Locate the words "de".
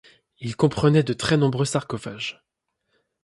1.03-1.13